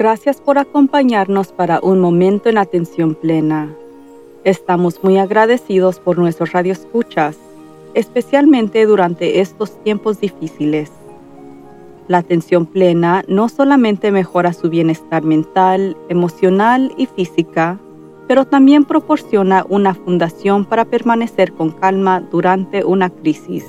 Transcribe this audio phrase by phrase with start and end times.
[0.00, 3.68] Gracias por acompañarnos para un momento en atención plena.
[4.44, 7.36] Estamos muy agradecidos por nuestros radioescuchas,
[7.92, 10.90] especialmente durante estos tiempos difíciles.
[12.08, 17.78] La atención plena no solamente mejora su bienestar mental, emocional y física,
[18.26, 23.66] pero también proporciona una fundación para permanecer con calma durante una crisis.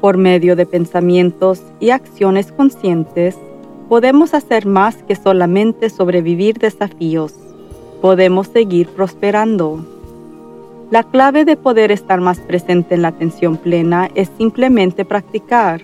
[0.00, 3.36] Por medio de pensamientos y acciones conscientes,
[3.88, 7.34] podemos hacer más que solamente sobrevivir desafíos.
[8.02, 9.84] Podemos seguir prosperando.
[10.90, 15.82] La clave de poder estar más presente en la atención plena es simplemente practicar.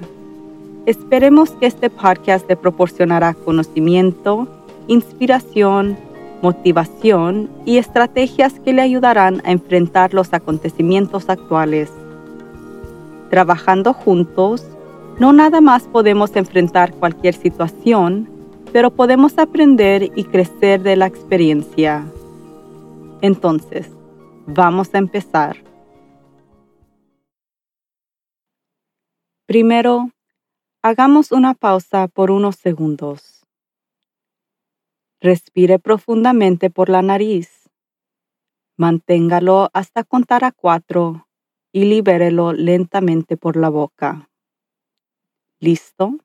[0.86, 4.48] Esperemos que este podcast te proporcionará conocimiento,
[4.86, 5.96] inspiración,
[6.42, 11.91] motivación y estrategias que le ayudarán a enfrentar los acontecimientos actuales.
[13.30, 14.64] Trabajando juntos,
[15.18, 18.28] no nada más podemos enfrentar cualquier situación,
[18.72, 22.05] pero podemos aprender y crecer de la experiencia.
[23.20, 23.89] Entonces,
[24.47, 25.56] vamos a empezar.
[29.47, 30.11] Primero,
[30.83, 33.46] hagamos una pausa por unos segundos.
[35.20, 37.70] Respire profundamente por la nariz.
[38.77, 41.28] Manténgalo hasta contar a cuatro
[41.72, 44.28] y libérelo lentamente por la boca.
[45.67, 46.19] ¿Listo?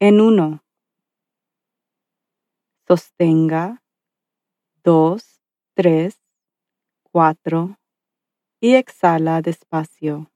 [0.00, 0.64] En uno.
[2.88, 3.82] Sostenga.
[4.82, 5.42] Dos,
[5.74, 6.16] tres,
[7.02, 7.76] cuatro.
[8.58, 10.30] Y exhala despacio.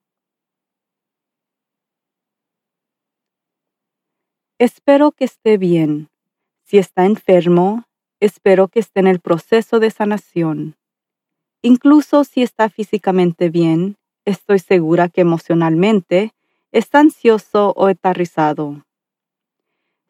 [4.59, 6.11] Espero que esté bien.
[6.65, 7.85] Si está enfermo,
[8.21, 10.77] espero que esté en el proceso de sanación.
[11.63, 16.35] Incluso si está físicamente bien, estoy segura que emocionalmente
[16.73, 18.85] está ansioso o aterrizado.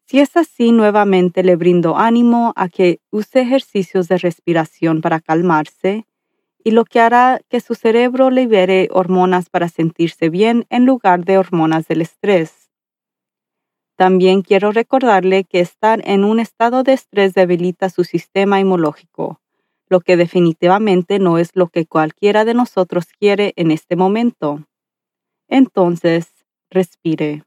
[0.06, 6.06] Si es así, nuevamente le brindo ánimo a que use ejercicios de respiración para calmarse
[6.64, 11.38] y lo que hará que su cerebro libere hormonas para sentirse bien en lugar de
[11.38, 12.70] hormonas del estrés.
[13.96, 19.40] También quiero recordarle que estar en un estado de estrés debilita su sistema inmunológico
[19.88, 24.64] lo que definitivamente no es lo que cualquiera de nosotros quiere en este momento.
[25.48, 26.32] Entonces,
[26.70, 27.44] respire.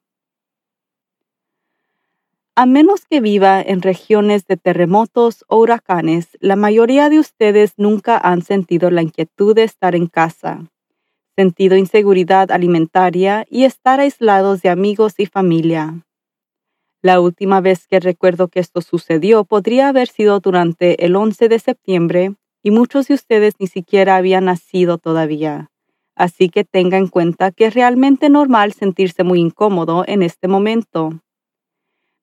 [2.56, 8.18] A menos que viva en regiones de terremotos o huracanes, la mayoría de ustedes nunca
[8.18, 10.66] han sentido la inquietud de estar en casa,
[11.38, 16.04] sentido inseguridad alimentaria y estar aislados de amigos y familia.
[17.02, 21.60] La última vez que recuerdo que esto sucedió podría haber sido durante el 11 de
[21.60, 25.72] septiembre y muchos de ustedes ni siquiera habían nacido todavía.
[26.16, 31.22] Así que tenga en cuenta que es realmente normal sentirse muy incómodo en este momento.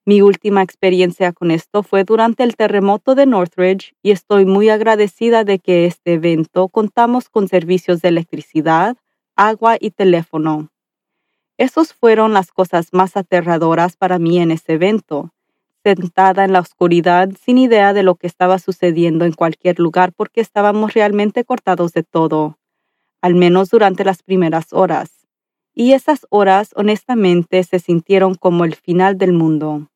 [0.05, 5.43] Mi última experiencia con esto fue durante el terremoto de Northridge y estoy muy agradecida
[5.43, 8.95] de que este evento contamos con servicios de electricidad,
[9.35, 10.69] agua y teléfono.
[11.57, 15.33] Esos fueron las cosas más aterradoras para mí en ese evento,
[15.83, 20.39] sentada en la oscuridad sin idea de lo que estaba sucediendo en cualquier lugar porque
[20.39, 22.59] estábamos realmente cortados de todo,
[23.21, 25.27] al menos durante las primeras horas.
[25.73, 29.89] Y esas horas honestamente se sintieron como el final del mundo.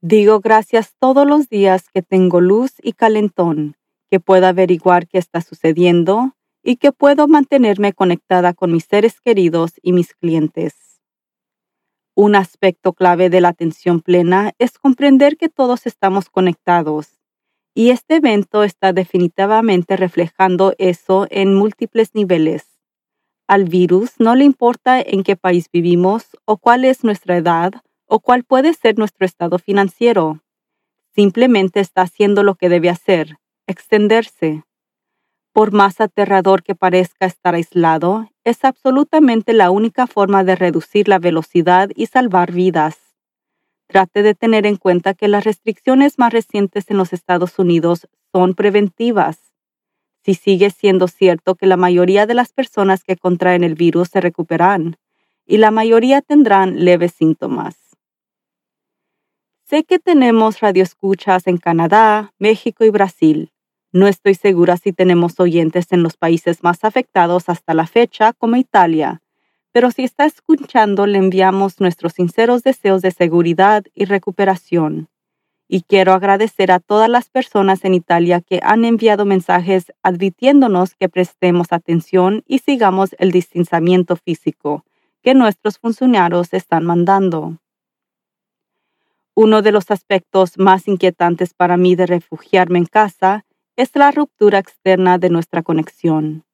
[0.00, 3.76] Digo gracias todos los días que tengo luz y calentón,
[4.10, 9.72] que puedo averiguar qué está sucediendo y que puedo mantenerme conectada con mis seres queridos
[9.82, 11.00] y mis clientes.
[12.14, 17.18] Un aspecto clave de la atención plena es comprender que todos estamos conectados,
[17.74, 22.80] y este evento está definitivamente reflejando eso en múltiples niveles.
[23.46, 27.72] Al virus no le importa en qué país vivimos o cuál es nuestra edad
[28.06, 30.42] o cuál puede ser nuestro estado financiero.
[31.14, 33.36] Simplemente está haciendo lo que debe hacer,
[33.66, 34.64] extenderse.
[35.58, 41.18] Por más aterrador que parezca estar aislado, es absolutamente la única forma de reducir la
[41.18, 42.96] velocidad y salvar vidas.
[43.88, 48.54] Trate de tener en cuenta que las restricciones más recientes en los Estados Unidos son
[48.54, 49.52] preventivas.
[50.22, 54.20] Si sigue siendo cierto que la mayoría de las personas que contraen el virus se
[54.20, 54.96] recuperan
[55.44, 57.74] y la mayoría tendrán leves síntomas.
[59.64, 63.50] Sé que tenemos radioescuchas en Canadá, México y Brasil.
[63.92, 68.56] No estoy segura si tenemos oyentes en los países más afectados hasta la fecha, como
[68.56, 69.22] Italia,
[69.72, 75.08] pero si está escuchando le enviamos nuestros sinceros deseos de seguridad y recuperación.
[75.68, 81.08] Y quiero agradecer a todas las personas en Italia que han enviado mensajes advirtiéndonos que
[81.08, 84.84] prestemos atención y sigamos el distanciamiento físico
[85.22, 87.58] que nuestros funcionarios están mandando.
[89.34, 93.44] Uno de los aspectos más inquietantes para mí de refugiarme en casa
[93.78, 96.44] es la ruptura externa de nuestra conexión.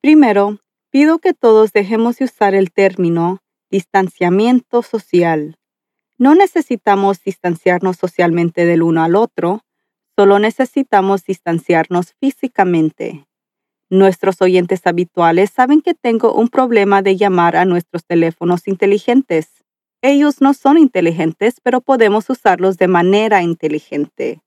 [0.00, 0.60] Primero,
[0.90, 5.56] pido que todos dejemos de usar el término distanciamiento social.
[6.16, 9.64] No necesitamos distanciarnos socialmente del uno al otro,
[10.14, 13.26] solo necesitamos distanciarnos físicamente.
[13.90, 19.64] Nuestros oyentes habituales saben que tengo un problema de llamar a nuestros teléfonos inteligentes.
[20.00, 24.40] Ellos no son inteligentes, pero podemos usarlos de manera inteligente.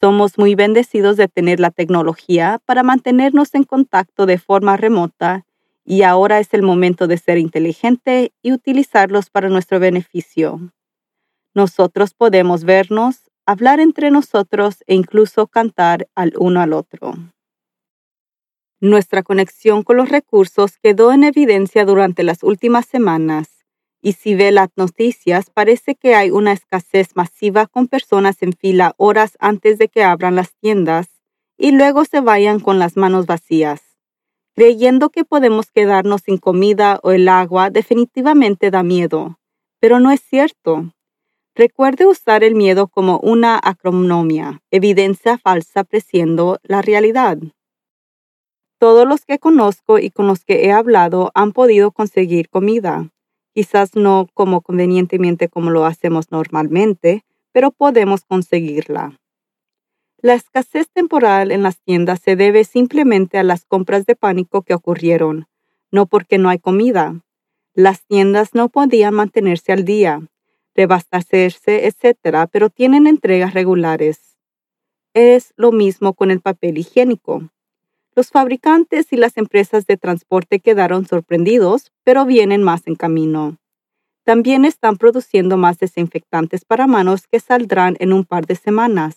[0.00, 5.46] Somos muy bendecidos de tener la tecnología para mantenernos en contacto de forma remota
[5.84, 10.72] y ahora es el momento de ser inteligente y utilizarlos para nuestro beneficio.
[11.54, 17.14] Nosotros podemos vernos, hablar entre nosotros e incluso cantar al uno al otro.
[18.80, 23.55] Nuestra conexión con los recursos quedó en evidencia durante las últimas semanas
[24.02, 28.94] y si ve las noticias, parece que hay una escasez masiva con personas en fila
[28.98, 31.08] horas antes de que abran las tiendas
[31.58, 33.80] y luego se vayan con las manos vacías.
[34.54, 39.38] Creyendo que podemos quedarnos sin comida o el agua definitivamente da miedo,
[39.80, 40.92] pero no es cierto.
[41.54, 47.38] Recuerde usar el miedo como una acronomia, evidencia falsa presiendo la realidad.
[48.78, 53.10] Todos los que conozco y con los que he hablado han podido conseguir comida
[53.56, 59.18] quizás no como convenientemente como lo hacemos normalmente, pero podemos conseguirla.
[60.18, 64.74] La escasez temporal en las tiendas se debe simplemente a las compras de pánico que
[64.74, 65.46] ocurrieron,
[65.90, 67.24] no porque no hay comida.
[67.72, 70.20] Las tiendas no podían mantenerse al día,
[70.74, 74.36] reabastecerse, etc., pero tienen entregas regulares.
[75.14, 77.48] Es lo mismo con el papel higiénico.
[78.16, 83.58] Los fabricantes y las empresas de transporte quedaron sorprendidos, pero vienen más en camino.
[84.24, 89.16] También están produciendo más desinfectantes para manos que saldrán en un par de semanas.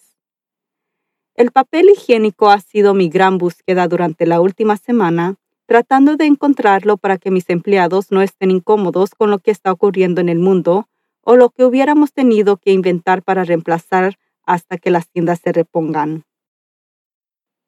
[1.34, 6.98] El papel higiénico ha sido mi gran búsqueda durante la última semana, tratando de encontrarlo
[6.98, 10.90] para que mis empleados no estén incómodos con lo que está ocurriendo en el mundo
[11.22, 16.26] o lo que hubiéramos tenido que inventar para reemplazar hasta que las tiendas se repongan.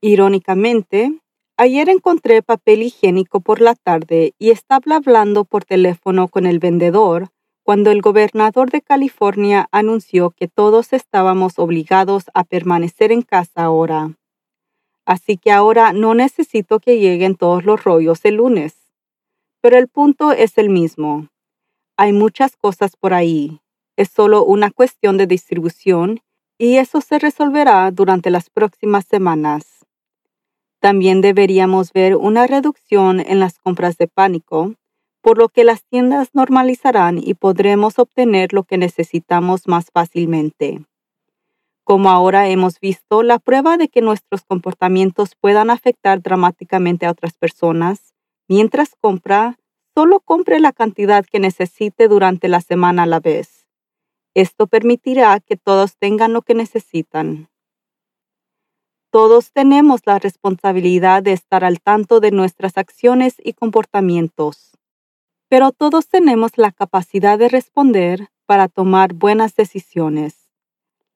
[0.04, 1.20] Irónicamente,
[1.58, 7.30] ayer encontré papel higiénico por la tarde y estaba hablando por teléfono con el vendedor
[7.64, 14.18] cuando el gobernador de California anunció que todos estábamos obligados a permanecer en casa ahora.
[15.06, 18.76] Así que ahora no necesito que lleguen todos los rollos el lunes.
[19.62, 21.28] Pero el punto es el mismo.
[21.96, 23.62] Hay muchas cosas por ahí.
[23.98, 26.22] Es solo una cuestión de distribución
[26.58, 29.71] y eso se resolverá durante las próximas semanas.
[30.82, 34.74] También deberíamos ver una reducción en las compras de pánico,
[35.22, 40.84] por lo que las tiendas normalizarán y podremos obtener lo que necesitamos más fácilmente.
[41.84, 47.34] Como ahora hemos visto, la prueba de que nuestros comportamientos puedan afectar dramáticamente a otras
[47.34, 48.16] personas,
[48.48, 49.60] mientras compra,
[49.94, 53.68] solo compre la cantidad que necesite durante la semana a la vez.
[54.34, 57.51] Esto permitirá que todos tengan lo que necesitan.
[59.12, 64.72] Todos tenemos la responsabilidad de estar al tanto de nuestras acciones y comportamientos,
[65.50, 70.48] pero todos tenemos la capacidad de responder para tomar buenas decisiones.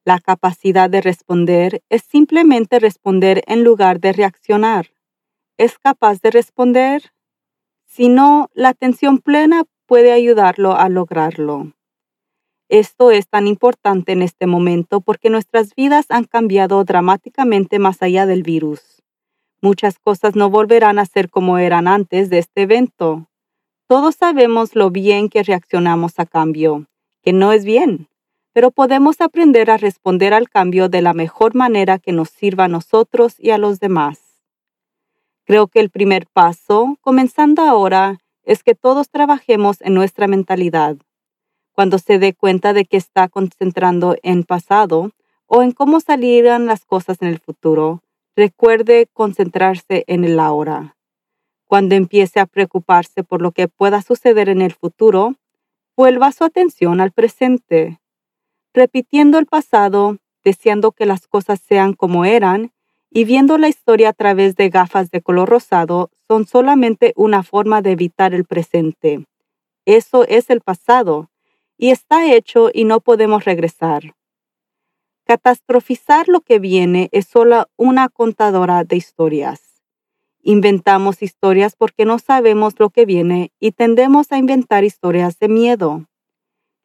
[0.04, 4.92] La capacidad de responder es simplemente responder en lugar de reaccionar.
[5.58, 7.14] ¿Es capaz de responder?
[7.86, 11.75] Si no, la atención plena puede ayudarlo a lograrlo.
[12.70, 18.26] Esto es tan importante en este momento porque nuestras vidas han cambiado dramáticamente más allá
[18.26, 19.04] del virus.
[19.62, 23.28] Muchas cosas no volverán a ser como eran antes de este evento.
[23.88, 26.88] Todos sabemos lo bien que reaccionamos a cambio,
[27.22, 28.08] que no es bien,
[28.52, 32.70] pero podemos aprender a responder al cambio de la mejor manera que nos sirva a
[32.70, 34.20] nosotros y a los demás.
[35.44, 40.98] Creo que el primer paso, comenzando ahora, es que todos trabajemos en nuestra mentalidad
[41.76, 45.12] cuando se dé cuenta de que está concentrando en pasado
[45.46, 48.02] o en cómo salirán las cosas en el futuro,
[48.36, 50.96] recuerde concentrarse en el ahora.
[51.66, 55.36] Cuando empiece a preocuparse por lo que pueda suceder en el futuro,
[55.98, 58.00] vuelva su atención al presente,
[58.74, 62.72] repitiendo el pasado, deseando que las cosas sean como eran
[63.12, 67.82] y viendo la historia a través de gafas de color rosado son solamente una forma
[67.82, 69.26] de evitar el presente.
[69.86, 71.30] Eso es el pasado
[71.78, 74.16] y está hecho y no podemos regresar.
[75.26, 79.82] Catastrofizar lo que viene es solo una contadora de historias.
[80.42, 86.06] Inventamos historias porque no sabemos lo que viene y tendemos a inventar historias de miedo.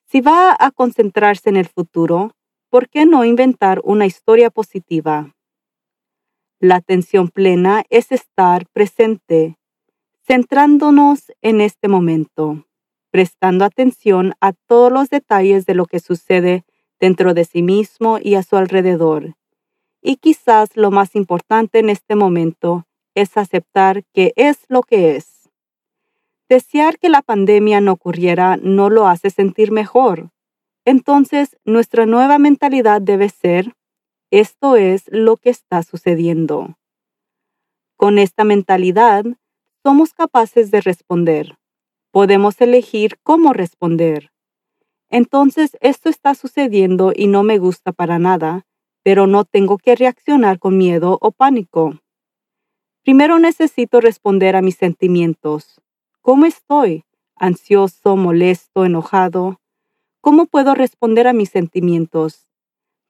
[0.07, 2.33] Si va a concentrarse en el futuro,
[2.71, 5.35] ¿por qué no inventar una historia positiva?
[6.59, 9.57] La atención plena es estar presente,
[10.27, 12.67] centrándonos en este momento,
[13.11, 16.65] prestando atención a todos los detalles de lo que sucede
[16.99, 19.35] dentro de sí mismo y a su alrededor.
[20.03, 25.51] Y quizás lo más importante en este momento es aceptar que es lo que es.
[26.49, 30.31] Desear que la pandemia no ocurriera no lo hace sentir mejor.
[30.85, 33.75] Entonces, nuestra nueva mentalidad debe ser,
[34.31, 36.77] esto es lo que está sucediendo.
[37.97, 39.25] Con esta mentalidad,
[39.85, 41.60] somos capaces de responder.
[42.13, 44.33] Podemos elegir cómo responder.
[45.11, 48.67] Entonces, esto está sucediendo y no me gusta para nada,
[49.05, 52.01] pero no tengo que reaccionar con miedo o pánico.
[53.03, 55.81] Primero necesito responder a mis sentimientos.
[56.21, 57.05] ¿Cómo estoy?
[57.37, 59.61] ¿Ansioso, molesto, enojado?
[60.21, 62.49] ¿Cómo puedo responder a mis sentimientos?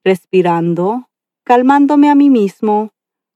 [0.03, 1.09] Respirando,
[1.43, 2.91] calmándome a mí mismo,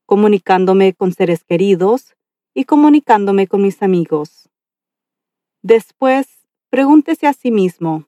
[0.06, 2.16] comunicándome con seres queridos
[2.54, 4.50] y comunicándome con mis amigos.
[5.68, 6.28] Después,
[6.70, 8.06] pregúntese a sí mismo,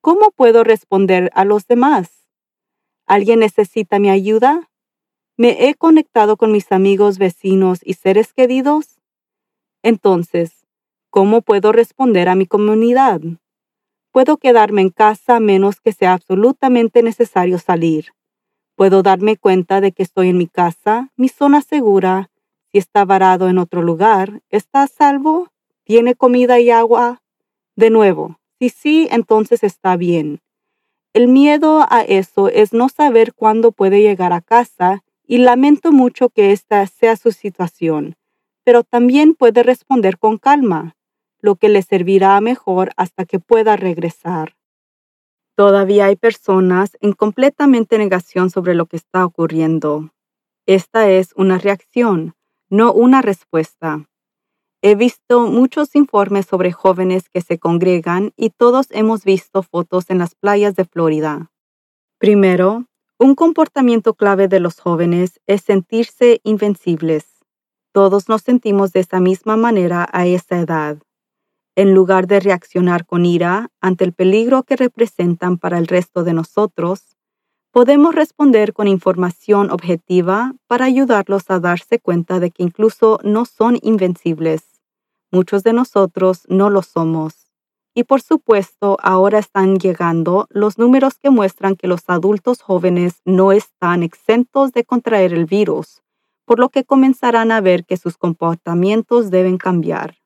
[0.00, 2.26] ¿cómo puedo responder a los demás?
[3.06, 4.68] ¿Alguien necesita mi ayuda?
[5.36, 8.98] ¿Me he conectado con mis amigos, vecinos y seres queridos?
[9.84, 10.66] Entonces,
[11.08, 13.20] ¿cómo puedo responder a mi comunidad?
[14.10, 18.06] Puedo quedarme en casa menos que sea absolutamente necesario salir.
[18.74, 22.32] Puedo darme cuenta de que estoy en mi casa, mi zona segura.
[22.72, 25.52] Si está varado en otro lugar, ¿está a salvo?
[25.86, 27.22] ¿Tiene comida y agua?
[27.76, 30.40] De nuevo, si sí, entonces está bien.
[31.12, 36.28] El miedo a eso es no saber cuándo puede llegar a casa y lamento mucho
[36.28, 38.16] que esta sea su situación,
[38.64, 40.96] pero también puede responder con calma
[41.38, 44.56] lo que le servirá mejor hasta que pueda regresar.
[45.54, 50.10] Todavía hay personas en completamente negación sobre lo que está ocurriendo.
[50.66, 52.34] Esta es una reacción,
[52.70, 54.08] no una respuesta.
[54.82, 60.18] He visto muchos informes sobre jóvenes que se congregan y todos hemos visto fotos en
[60.18, 61.50] las playas de Florida.
[62.18, 62.86] Primero,
[63.18, 67.24] un comportamiento clave de los jóvenes es sentirse invencibles.
[67.92, 70.98] Todos nos sentimos de esa misma manera a esa edad
[71.76, 76.32] en lugar de reaccionar con ira ante el peligro que representan para el resto de
[76.32, 77.15] nosotros,
[77.76, 83.78] podemos responder con información objetiva para ayudarlos a darse cuenta de que incluso no son
[83.82, 84.62] invencibles.
[85.30, 87.52] Muchos de nosotros no lo somos.
[87.92, 93.52] Y por supuesto, ahora están llegando los números que muestran que los adultos jóvenes no
[93.52, 96.00] están exentos de contraer el virus,
[96.46, 100.16] por lo que comenzarán a ver que sus comportamientos deben cambiar.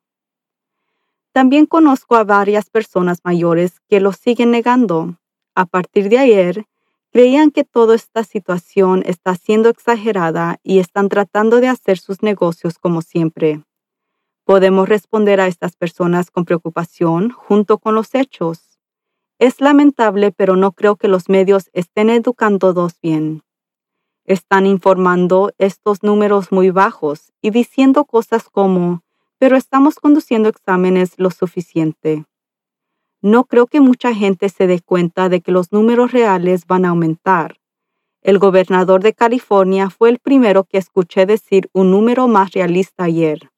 [1.32, 5.16] También conozco a varias personas mayores que lo siguen negando.
[5.56, 6.66] A partir de ayer,
[7.10, 12.78] creían que toda esta situación está siendo exagerada y están tratando de hacer sus negocios
[12.78, 13.62] como siempre.
[14.44, 18.78] Podemos responder a estas personas con preocupación junto con los hechos.
[19.38, 23.42] Es lamentable, pero no creo que los medios estén educando dos bien.
[24.24, 29.02] Están informando estos números muy bajos y diciendo cosas como
[29.40, 32.26] pero estamos conduciendo exámenes lo suficiente.
[33.22, 36.90] No creo que mucha gente se dé cuenta de que los números reales van a
[36.90, 37.56] aumentar.
[38.22, 43.50] El gobernador de California fue el primero que escuché decir un número más realista ayer,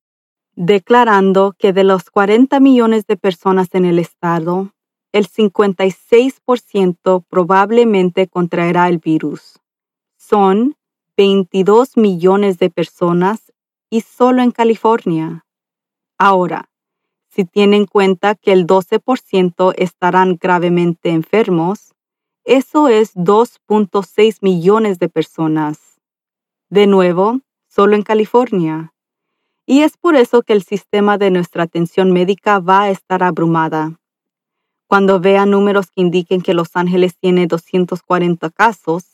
[0.55, 4.73] declarando que de los 40 millones de personas en el estado,
[5.13, 9.61] el 56% probablemente contraerá el virus.
[10.17, 10.77] Son
[11.17, 13.53] 22 millones de personas
[13.91, 15.45] y solo en California.
[16.19, 16.71] Ahora,
[17.35, 21.95] si tienen en cuenta que el 12% estarán gravemente enfermos,
[22.45, 25.99] eso es 2.6 millones de personas.
[26.69, 28.93] De nuevo, solo en California.
[29.65, 33.99] Y es por eso que el sistema de nuestra atención médica va a estar abrumada.
[34.87, 39.05] Cuando vea números que indiquen que Los Ángeles tiene 240 casos,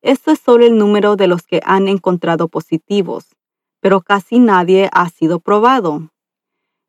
[0.00, 3.34] esto es solo el número de los que han encontrado positivos,
[3.80, 6.10] pero casi nadie ha sido probado.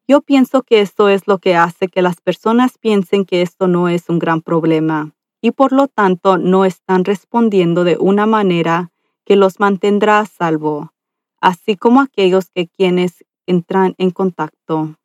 [0.08, 3.90] Yo pienso que esto es lo que hace que las personas piensen que esto no
[3.90, 8.92] es un gran problema y por lo tanto no están respondiendo de una manera
[9.26, 10.94] que los mantendrá a salvo,
[11.42, 14.96] así como aquellos que quienes entran en contacto.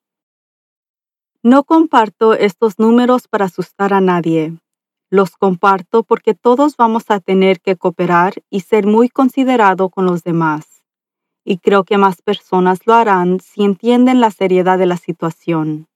[1.43, 4.59] No comparto estos números para asustar a nadie.
[5.09, 10.23] Los comparto porque todos vamos a tener que cooperar y ser muy considerado con los
[10.23, 10.70] demás
[11.45, 15.89] y creo que más personas lo harán si entienden la seriedad de la situación.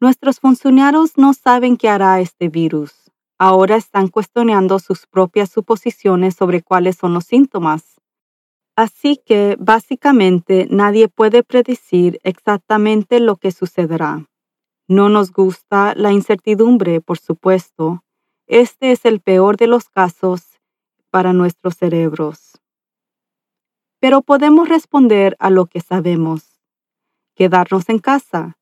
[0.00, 3.10] Nuestros funcionarios no saben qué hará este virus.
[3.38, 8.00] Ahora están cuestionando sus propias suposiciones sobre cuáles son los síntomas.
[8.76, 14.26] Así que, básicamente, nadie puede predecir exactamente lo que sucederá.
[14.88, 18.02] No nos gusta la incertidumbre, por supuesto.
[18.46, 20.60] Este es el peor de los casos
[21.10, 22.61] para nuestros cerebros.
[24.02, 26.60] Pero podemos responder a lo que sabemos.
[27.36, 28.58] Quedarnos en casa.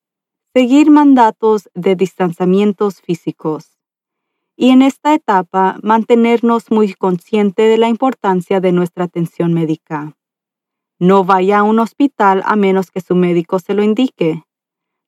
[0.52, 3.78] Seguir mandatos de distanciamientos físicos.
[4.54, 10.14] Y en esta etapa mantenernos muy consciente de la importancia de nuestra atención médica.
[10.99, 14.44] No vaya a un hospital a menos que su médico se lo indique.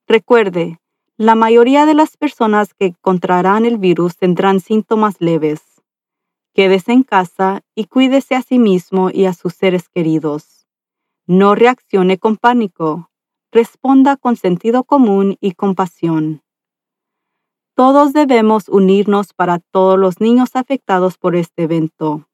[0.07, 0.79] Recuerde,
[1.15, 5.72] la mayoría de las personas que contrarán el virus tendrán síntomas leves.
[6.53, 10.67] Quédese en casa y cuídese a sí mismo y a sus seres queridos.
[11.25, 13.09] No reaccione con pánico.
[13.51, 16.43] Responda con sentido común y compasión.
[17.75, 22.27] Todos debemos unirnos para todos los niños afectados por este evento.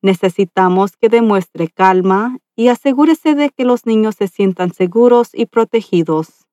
[0.00, 6.43] Necesitamos que demuestre calma y asegúrese de que los niños se sientan seguros y protegidos.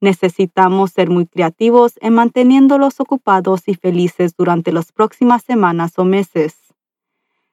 [0.00, 6.56] Necesitamos ser muy creativos en manteniéndolos ocupados y felices durante las próximas semanas o meses.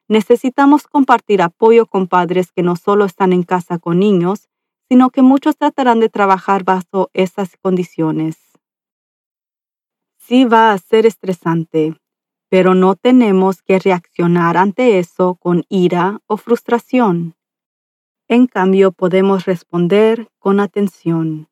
[0.08, 4.48] Necesitamos compartir apoyo con padres que no solo están en casa con niños,
[4.88, 8.38] sino que muchos tratarán de trabajar bajo esas condiciones.
[10.16, 11.94] Sí va a ser estresante,
[12.48, 17.34] pero no tenemos que reaccionar ante eso con ira o frustración.
[18.28, 21.48] En cambio, podemos responder con atención.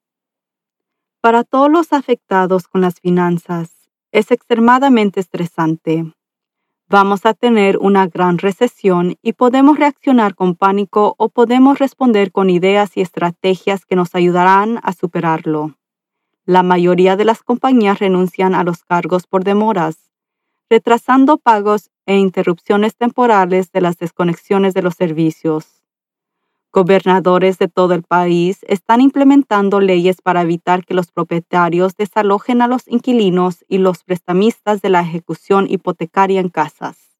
[1.26, 6.14] Para todos los afectados con las finanzas, es extremadamente estresante.
[6.88, 12.48] Vamos a tener una gran recesión y podemos reaccionar con pánico o podemos responder con
[12.48, 15.74] ideas y estrategias que nos ayudarán a superarlo.
[16.44, 20.12] La mayoría de las compañías renuncian a los cargos por demoras,
[20.70, 25.75] retrasando pagos e interrupciones temporales de las desconexiones de los servicios.
[26.76, 32.68] Gobernadores de todo el país están implementando leyes para evitar que los propietarios desalojen a
[32.68, 37.16] los inquilinos y los prestamistas de la ejecución hipotecaria en casas.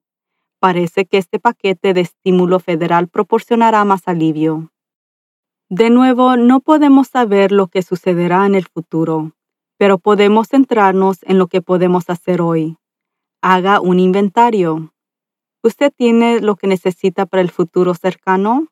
[0.61, 4.73] Parece que este paquete de estímulo federal proporcionará más alivio.
[5.71, 9.33] De nuevo, no podemos saber lo que sucederá en el futuro,
[9.79, 12.77] pero podemos centrarnos en lo que podemos hacer hoy.
[13.41, 14.93] Haga un inventario.
[15.63, 18.69] ¿Usted tiene lo que necesita para el futuro cercano?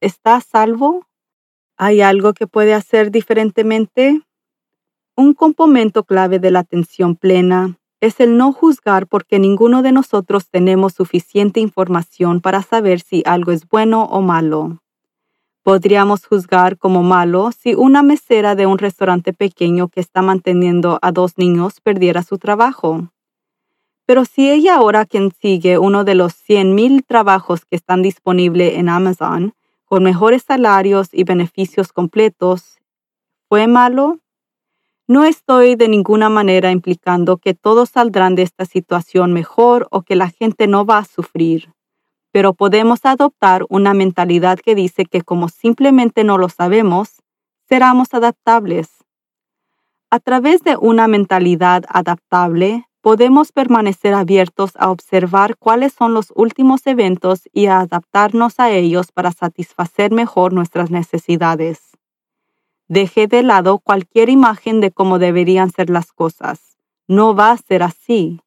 [0.00, 1.06] ¿Está a salvo?
[1.76, 4.22] ¿Hay algo que puede hacer diferentemente?
[5.14, 10.48] Un componente clave de la atención plena es el no juzgar porque ninguno de nosotros
[10.48, 14.78] tenemos suficiente información para saber si algo es bueno o malo.
[15.62, 21.12] Podríamos juzgar como malo si una mesera de un restaurante pequeño que está manteniendo a
[21.12, 23.10] dos niños perdiera su trabajo.
[24.06, 29.52] Pero si ella ahora consigue uno de los 100,000 trabajos que están disponibles en Amazon,
[29.90, 32.78] con mejores salarios y beneficios completos,
[33.48, 34.20] ¿fue malo?
[35.08, 40.14] No estoy de ninguna manera implicando que todos saldrán de esta situación mejor o que
[40.14, 41.72] la gente no va a sufrir,
[42.30, 47.20] pero podemos adoptar una mentalidad que dice que como simplemente no lo sabemos,
[47.68, 48.90] seremos adaptables.
[50.08, 56.86] A través de una mentalidad adaptable, podemos permanecer abiertos a observar cuáles son los últimos
[56.86, 61.90] eventos y a adaptarnos a ellos para satisfacer mejor nuestras necesidades.
[62.88, 66.76] Deje de lado cualquier imagen de cómo deberían ser las cosas.
[67.06, 68.40] No va a ser así.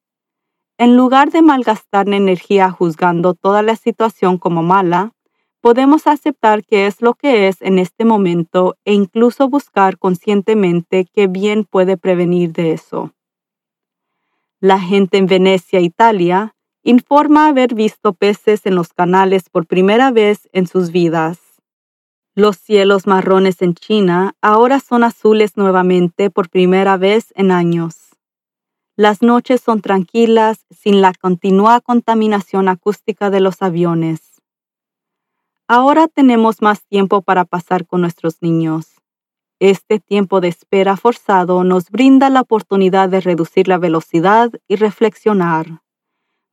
[0.78, 5.14] En lugar de malgastar energía juzgando toda la situación como mala,
[5.62, 11.28] podemos aceptar que es lo que es en este momento e incluso buscar conscientemente qué
[11.28, 13.14] bien puede prevenir de eso.
[14.64, 20.48] La gente en Venecia, Italia, informa haber visto peces en los canales por primera vez
[20.54, 21.38] en sus vidas.
[22.34, 28.16] Los cielos marrones en China ahora son azules nuevamente por primera vez en años.
[28.96, 34.42] Las noches son tranquilas sin la continua contaminación acústica de los aviones.
[35.68, 38.93] Ahora tenemos más tiempo para pasar con nuestros niños.
[39.64, 45.80] Este tiempo de espera forzado nos brinda la oportunidad de reducir la velocidad y reflexionar,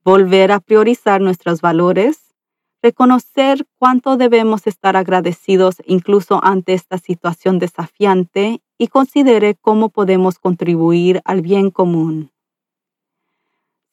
[0.04, 2.36] volver a priorizar nuestros valores,
[2.80, 11.20] reconocer cuánto debemos estar agradecidos incluso ante esta situación desafiante y considere cómo podemos contribuir
[11.24, 12.30] al bien común.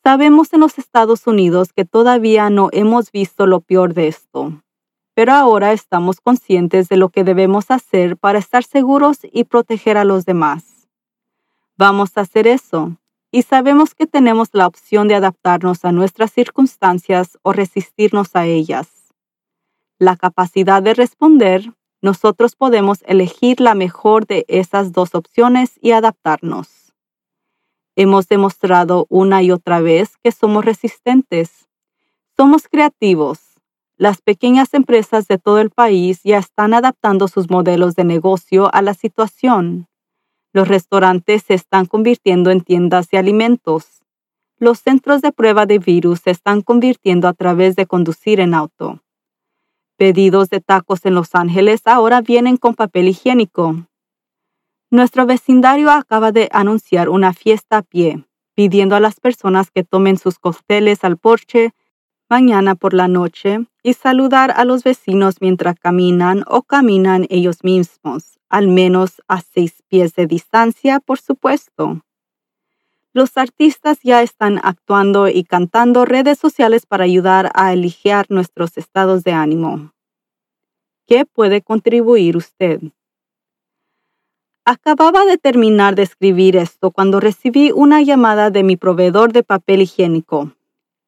[0.04, 4.62] Sabemos en los Estados Unidos que todavía no hemos visto lo peor de esto
[5.18, 10.04] pero ahora estamos conscientes de lo que debemos hacer para estar seguros y proteger a
[10.04, 10.88] los demás.
[11.76, 12.98] Vamos a hacer eso,
[13.32, 19.12] y sabemos que tenemos la opción de adaptarnos a nuestras circunstancias o resistirnos a ellas.
[19.98, 26.94] La capacidad de responder, nosotros podemos elegir la mejor de esas dos opciones y adaptarnos.
[27.96, 31.68] Hemos demostrado una y otra vez que somos resistentes.
[32.36, 33.47] Somos creativos.
[34.00, 38.84] Las pequeñas empresas de todo el país ya están adaptando sus modelos de negocio a
[38.84, 39.88] la situación.
[40.54, 44.04] Los restaurantes se están convirtiendo en tiendas de alimentos.
[44.60, 49.02] Los centros de prueba de virus se están convirtiendo a través de conducir en auto.
[49.98, 53.88] Pedidos de tacos en Los Ángeles ahora vienen con papel higiénico.
[54.92, 60.20] Nuestro vecindario acaba de anunciar una fiesta a pie, pidiendo a las personas que tomen
[60.20, 61.74] sus cócteles al porche
[62.30, 68.38] mañana por la noche y saludar a los vecinos mientras caminan o caminan ellos mismos
[68.50, 72.02] al menos a seis pies de distancia, por supuesto.
[73.14, 79.24] Los artistas ya están actuando y cantando redes sociales para ayudar a aligear nuestros estados
[79.24, 79.92] de ánimo.
[81.08, 82.82] ¿Qué puede contribuir usted?
[84.66, 89.82] Acababa de terminar de escribir esto cuando recibí una llamada de mi proveedor de papel
[89.82, 90.52] higiénico.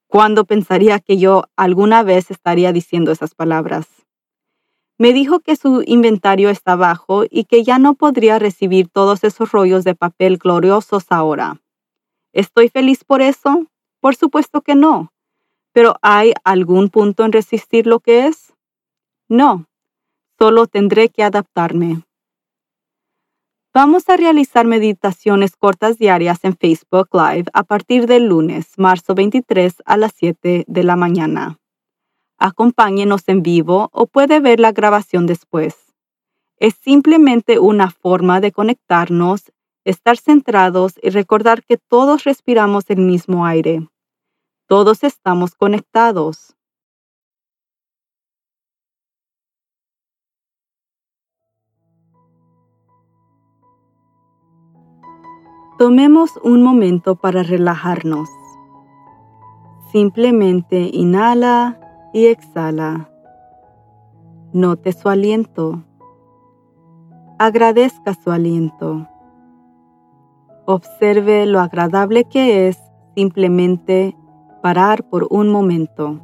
[0.09, 3.85] ¿Cuándo pensaría que yo alguna vez estaría diciendo esas palabras?
[4.97, 9.51] Me dijo que su inventario está bajo y que ya no podría recibir todos esos
[9.51, 11.61] rollos de papel gloriosos ahora.
[12.33, 13.67] ¿Estoy feliz por eso?
[13.99, 15.13] Por supuesto que no.
[15.73, 18.51] ¿Pero hay algún punto en resistir lo que es?
[19.27, 19.67] No.
[20.39, 22.01] Solo tendré que adaptarme.
[23.71, 29.83] Vamos a realizar meditaciones cortas diarias en Facebook Live a partir del lunes, marzo 23
[29.85, 31.59] a las 7 de la mañana.
[32.39, 35.75] Acompáñenos en vivo o puede ver la grabación después.
[36.57, 39.51] Es simplemente una forma de conectarnos,
[39.83, 43.87] estar centrados y recordar que todos respiramos el mismo aire.
[44.65, 46.55] Todos estamos conectados.
[55.79, 58.27] Tomemos un momento para relajarnos.
[59.93, 61.79] Simplemente inhala
[62.11, 63.09] y exhala.
[64.51, 65.81] Note su aliento.
[67.37, 69.07] Agradezca su aliento.
[70.65, 72.77] Observe lo agradable que es
[73.15, 74.17] simplemente
[74.61, 76.19] parar por un momento.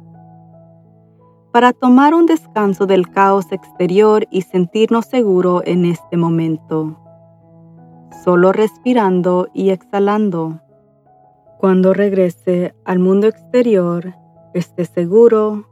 [1.50, 7.05] Para tomar un descanso del caos exterior y sentirnos seguros en este momento.
[8.24, 10.60] Solo respirando y exhalando.
[11.58, 14.14] Cuando regrese al mundo exterior,
[14.54, 15.68] esté seguro,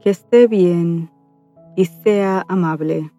[0.00, 1.10] que esté bien
[1.76, 3.10] y sea amable.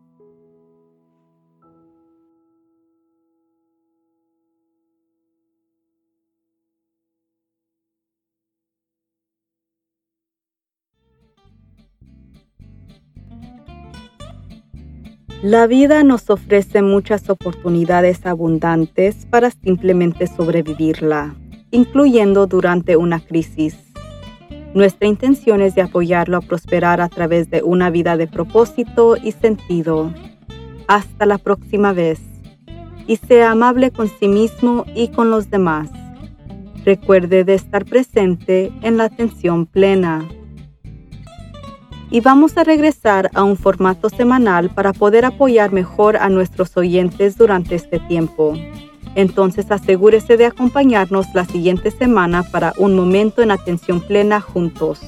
[15.44, 21.36] La vida nos ofrece muchas oportunidades abundantes para simplemente sobrevivirla,
[21.70, 23.78] incluyendo durante una crisis.
[24.74, 29.32] Nuestra intención es de apoyarlo a prosperar a través de una vida de propósito y
[29.32, 30.12] sentido.
[30.88, 32.20] Hasta la próxima vez.
[33.06, 35.92] Y sea amable con sí mismo y con los demás.
[36.84, 40.28] Recuerde de estar presente en la atención plena.
[42.10, 47.38] Y vamos a regresar a un formato semanal para poder apoyar mejor a nuestros oyentes
[47.38, 48.54] durante este tiempo.
[49.16, 55.02] Entonces asegúrese de acompañarnos la siguiente semana para un momento en atención plena juntos.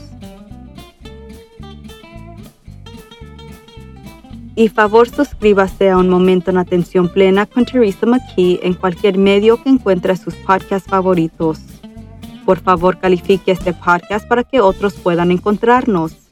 [4.56, 9.64] Y favor suscríbase a Un Momento en Atención Plena con Teresa McKee en cualquier medio
[9.64, 11.62] que encuentre sus podcasts favoritos.
[12.46, 16.29] Por favor, califique este podcast para que otros puedan encontrarnos.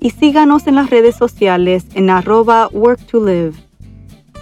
[0.00, 3.52] Y síganos en las redes sociales en arroba work to live.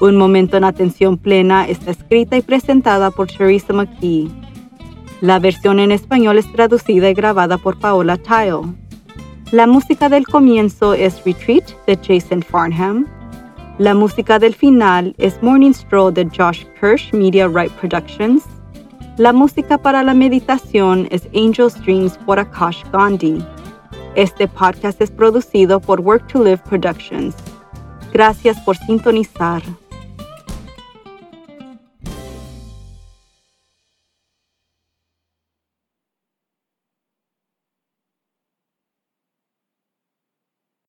[0.01, 4.31] Un momento en atención plena está escrita y presentada por Teresa McKee.
[5.21, 8.73] La versión en español es traducida y grabada por Paola Tile.
[9.51, 13.07] La música del comienzo es Retreat de Jason Farnham.
[13.79, 18.45] La música del final es Morning Stroll de Josh Kirsch Media Right Productions.
[19.17, 23.45] La música para la meditación es Angel Dreams por Akash Gandhi.
[24.19, 27.37] Este podcast es producido por Work to Live Productions.
[28.13, 29.63] Gracias por sintonizar.